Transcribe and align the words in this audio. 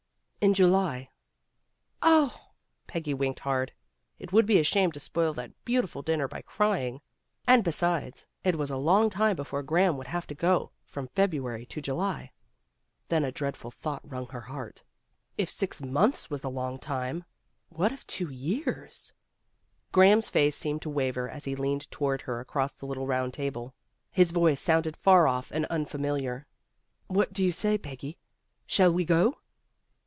"In 0.43 0.55
July." 0.55 1.07
"Oh!" 2.01 2.35
Peggy 2.87 3.13
winked 3.13 3.41
hard. 3.41 3.71
It 4.17 4.33
would 4.33 4.47
be 4.47 4.57
a 4.57 4.63
shame 4.63 4.91
to 4.93 4.99
spoil 4.99 5.35
that 5.35 5.51
beautiful 5.65 6.01
dinner 6.01 6.27
by 6.27 6.41
crying. 6.41 6.99
And 7.45 7.63
besides, 7.63 8.25
it 8.43 8.55
was 8.55 8.71
a 8.71 8.75
long 8.75 9.11
time 9.11 9.35
before 9.35 9.61
Graham 9.61 9.97
would 9.97 10.07
have 10.07 10.25
to 10.25 10.33
go, 10.33 10.71
from 10.83 11.09
February 11.09 11.67
to 11.67 11.79
July. 11.79 12.31
Then 13.07 13.23
a 13.23 13.31
dreadful 13.31 13.69
thought 13.69 14.01
wrung 14.03 14.29
her 14.29 14.41
heart. 14.41 14.81
If 15.37 15.55
248 15.55 15.59
PEGGY 15.59 15.91
RAYMOND'S 15.91 16.25
WAY 16.25 16.25
six 16.25 16.31
months 16.31 16.31
was 16.31 16.43
a 16.43 16.49
long 16.49 16.79
time, 16.79 17.23
what 17.69 17.91
of 17.91 18.07
two 18.07 18.31
years? 18.31 19.13
Graham's 19.91 20.29
face 20.29 20.55
seemed 20.57 20.81
to 20.81 20.89
waver 20.89 21.29
as 21.29 21.45
he 21.45 21.55
leaned 21.55 21.89
toward 21.91 22.21
her 22.23 22.39
across 22.39 22.73
the 22.73 22.87
little 22.87 23.05
round 23.05 23.35
table. 23.35 23.75
His 24.11 24.31
voice 24.31 24.59
sounded 24.59 24.97
far 24.97 25.27
off 25.27 25.51
and 25.51 25.67
unfamiliar. 25.67 26.47
"What 27.05 27.31
do 27.31 27.45
you 27.45 27.51
say, 27.51 27.77
Peggy? 27.77 28.17
Shall 28.65 28.91
we 28.91 29.05
go 29.05 29.37